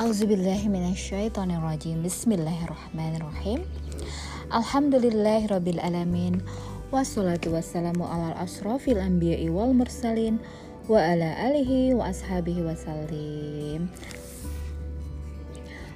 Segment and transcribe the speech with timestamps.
[0.00, 3.68] Auzubillahiminasyaitonirrajim Bismillahirrahmanirrahim
[4.48, 6.40] Alhamdulillahirrabbilalamin
[6.88, 8.32] Wassalatu wassalamu ala
[9.52, 10.40] wal mursalin
[10.88, 13.92] Wa ala alihi wa ashabihi wasallim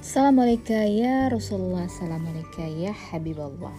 [0.00, 3.76] Assalamualaikum ya Rasulullah Assalamualaikum ya Habibullah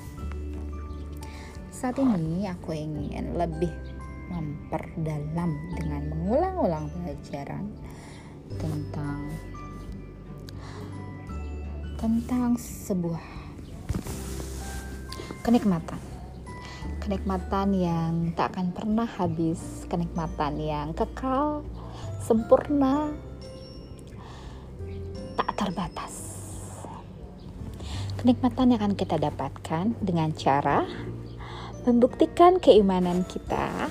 [1.74, 3.74] Saat ini aku ingin lebih
[4.30, 7.74] memperdalam dengan mengulang-ulang pelajaran
[8.62, 9.26] tentang
[12.02, 13.22] tentang sebuah
[15.46, 16.02] kenikmatan.
[16.98, 19.86] Kenikmatan yang tak akan pernah habis.
[19.86, 21.62] Kenikmatan yang kekal
[22.26, 23.14] sempurna
[25.38, 26.14] tak terbatas.
[28.18, 30.90] Kenikmatan yang akan kita dapatkan dengan cara
[31.86, 33.90] membuktikan keimanan kita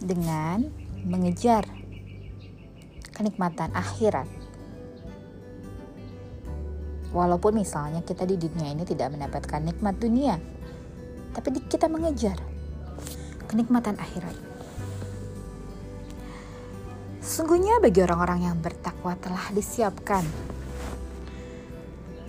[0.00, 0.68] dengan
[1.04, 1.77] mengejar
[3.18, 4.30] kenikmatan akhirat.
[7.10, 10.38] Walaupun misalnya kita di dunia ini tidak mendapatkan nikmat dunia,
[11.34, 12.38] tapi kita mengejar
[13.50, 14.36] kenikmatan akhirat.
[17.18, 20.22] Sesungguhnya bagi orang-orang yang bertakwa telah disiapkan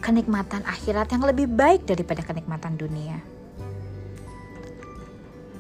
[0.01, 3.38] kenikmatan akhirat yang lebih baik daripada kenikmatan dunia.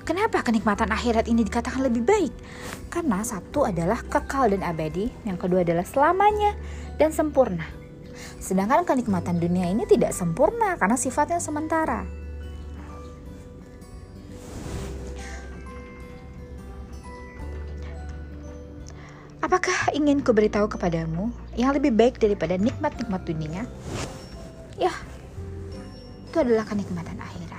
[0.09, 2.33] Kenapa kenikmatan akhirat ini dikatakan lebih baik?
[2.89, 6.57] Karena satu adalah kekal dan abadi, yang kedua adalah selamanya
[6.97, 7.69] dan sempurna.
[8.41, 12.09] Sedangkan kenikmatan dunia ini tidak sempurna karena sifatnya sementara.
[19.45, 23.61] Apakah ingin ku beritahu kepadamu yang lebih baik daripada nikmat-nikmat dunia?
[24.73, 24.89] Ya,
[26.25, 27.58] itu adalah kenikmatan akhir.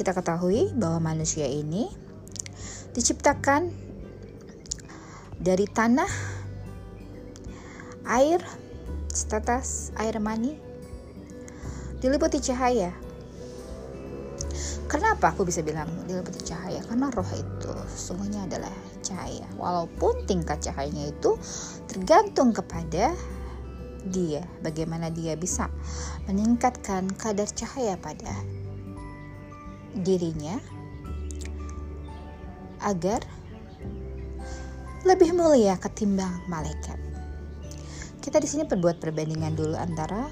[0.00, 1.84] Kita ketahui bahwa manusia ini
[2.96, 3.68] diciptakan
[5.36, 6.08] dari tanah,
[8.08, 8.40] air,
[9.12, 10.56] setetes air mani,
[12.00, 12.96] diliputi cahaya.
[14.88, 16.80] Kenapa aku bisa bilang diliputi cahaya?
[16.88, 18.72] Karena roh itu sesungguhnya adalah
[19.04, 19.44] cahaya.
[19.60, 21.36] Walaupun tingkat cahayanya itu
[21.92, 23.12] tergantung kepada
[24.08, 25.68] dia, bagaimana dia bisa
[26.24, 28.32] meningkatkan kadar cahaya pada
[29.94, 30.56] dirinya
[32.80, 33.20] agar
[35.04, 36.96] lebih mulia ketimbang malaikat.
[38.20, 40.28] Kita di sini berbuat perbandingan dulu antara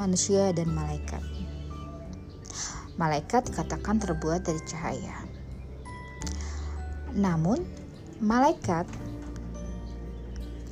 [0.00, 1.20] manusia dan malaikat.
[2.96, 5.16] Malaikat dikatakan terbuat dari cahaya.
[7.12, 7.60] Namun,
[8.24, 8.88] malaikat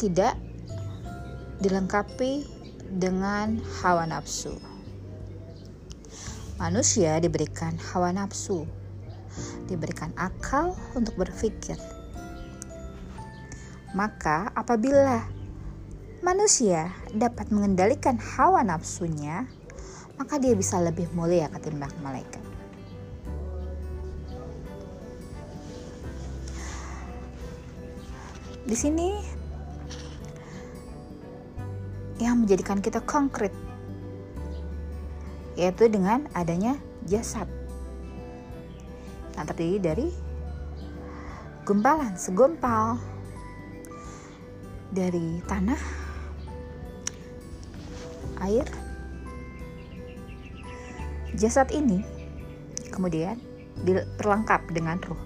[0.01, 0.41] tidak
[1.61, 2.49] dilengkapi
[2.97, 4.70] dengan hawa nafsu
[6.61, 8.69] Manusia diberikan hawa nafsu,
[9.65, 11.81] diberikan akal untuk berpikir.
[13.97, 15.25] Maka, apabila
[16.21, 19.49] manusia dapat mengendalikan hawa nafsunya,
[20.21, 22.45] maka dia bisa lebih mulia ketimbang malaikat.
[28.69, 29.17] Di sini
[32.21, 33.70] yang menjadikan kita konkret
[35.59, 37.49] yaitu dengan adanya jasad.
[39.35, 40.09] Yang terdiri dari
[41.65, 42.99] gumpalan segumpal
[44.91, 45.81] dari tanah,
[48.43, 48.67] air,
[51.39, 52.03] jasad ini
[52.91, 53.39] kemudian
[53.87, 55.23] diperlengkap dengan ruh.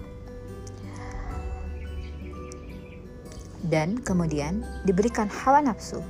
[3.65, 6.05] Dan kemudian diberikan hawa nafsu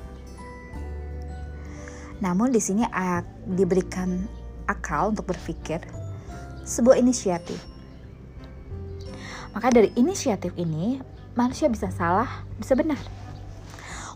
[2.24, 2.88] namun di sini
[3.44, 4.24] diberikan
[4.66, 5.84] akal untuk berpikir
[6.66, 7.60] sebuah inisiatif.
[9.56, 11.00] Maka dari inisiatif ini
[11.38, 13.00] manusia bisa salah, bisa benar.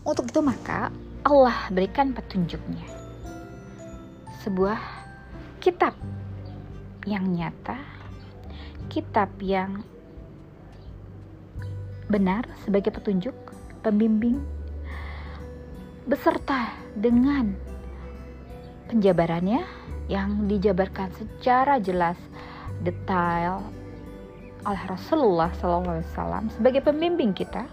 [0.04, 0.92] Untuk itu maka
[1.24, 2.84] Allah berikan petunjuknya.
[4.44, 4.80] Sebuah
[5.60, 5.92] kitab
[7.04, 7.76] yang nyata,
[8.88, 9.84] kitab yang
[12.08, 13.36] benar sebagai petunjuk,
[13.84, 14.40] pembimbing,
[16.08, 17.69] beserta dengan
[18.90, 19.62] penjabarannya
[20.10, 22.18] yang dijabarkan secara jelas
[22.82, 23.62] detail
[24.66, 27.70] oleh Rasulullah SAW sebagai pembimbing kita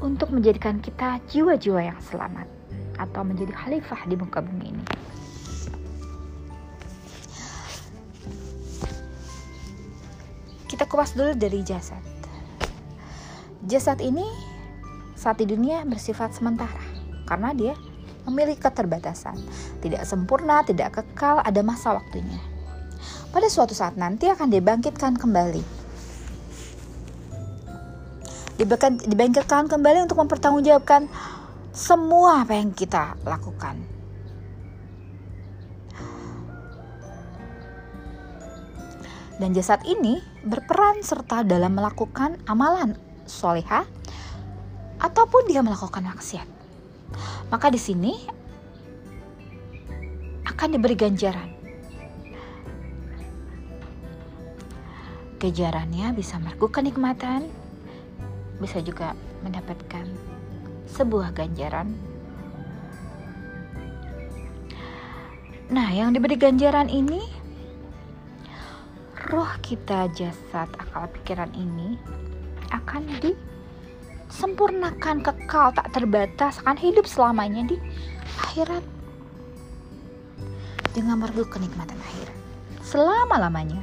[0.00, 2.48] untuk menjadikan kita jiwa-jiwa yang selamat
[2.96, 4.84] atau menjadi khalifah di muka bumi ini.
[10.66, 12.00] Kita kupas dulu dari jasad.
[13.68, 14.26] Jasad ini
[15.14, 16.93] saat di dunia bersifat sementara
[17.24, 17.74] karena dia
[18.24, 19.36] memiliki keterbatasan,
[19.84, 22.40] tidak sempurna, tidak kekal, ada masa waktunya.
[23.28, 25.84] Pada suatu saat nanti akan dibangkitkan kembali.
[29.10, 31.10] Dibangkitkan kembali untuk mempertanggungjawabkan
[31.74, 33.82] semua apa yang kita lakukan.
[39.34, 42.94] Dan jasad ini berperan serta dalam melakukan amalan
[43.26, 43.82] soleha
[45.02, 46.53] ataupun dia melakukan maksiat.
[47.52, 48.12] Maka di sini
[50.44, 51.50] akan diberi ganjaran.
[55.42, 57.50] Kejarannya bisa mergu kenikmatan,
[58.62, 59.12] bisa juga
[59.44, 60.08] mendapatkan
[60.88, 61.92] sebuah ganjaran.
[65.74, 67.20] Nah, yang diberi ganjaran ini
[69.32, 71.98] roh kita, jasad, akal pikiran ini
[72.70, 73.04] akan
[74.34, 77.78] disempurnakan kekal tak terbatas akan hidup selamanya di
[78.42, 78.82] akhirat.
[80.90, 82.38] Dengan merdu kenikmatan akhirat
[82.82, 83.78] selama-lamanya.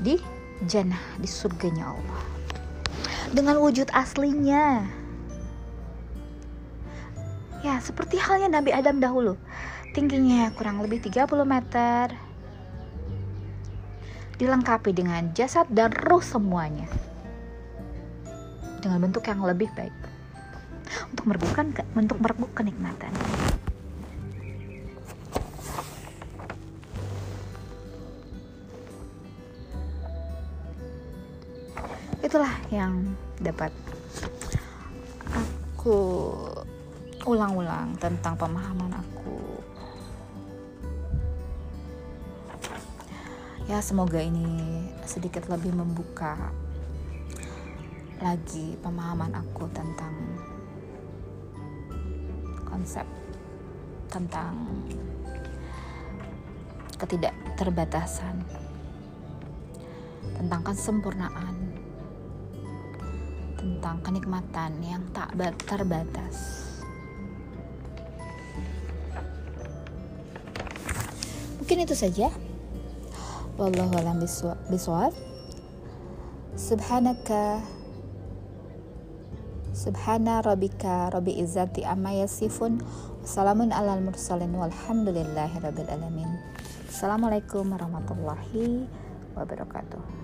[0.00, 0.16] Di
[0.64, 2.22] jannah di surganya Allah.
[3.36, 4.88] Dengan wujud aslinya.
[7.60, 9.36] Ya seperti halnya Nabi Adam dahulu.
[9.92, 12.16] Tingginya kurang lebih 30 meter.
[14.40, 16.88] Dilengkapi dengan jasad dan ruh semuanya
[18.80, 19.92] dengan bentuk yang lebih baik
[21.12, 23.12] untuk merebutkan untuk merebut kenikmatan.
[32.20, 33.72] Itulah yang dapat
[35.80, 36.36] aku
[37.24, 39.40] ulang-ulang tentang pemahaman aku
[43.70, 46.50] ya semoga ini sedikit lebih membuka
[48.20, 50.12] lagi pemahaman aku tentang
[52.68, 53.08] konsep
[54.12, 54.52] tentang
[57.00, 58.44] ketidakterbatasan
[60.36, 61.56] tentang kesempurnaan
[63.56, 65.32] tentang kenikmatan yang tak
[65.68, 66.36] terbatas.
[71.60, 72.32] Mungkin itu saja.
[73.60, 75.12] Wallahu alam biswab.
[76.56, 77.60] Subhanaka
[79.80, 82.84] subhana rabbika rabbi izzati amma yasifun
[83.24, 86.28] wassalamun alal mursalin walhamdulillahi rabbil alamin.
[86.84, 88.84] Assalamualaikum warahmatullahi
[89.32, 90.19] wabarakatuh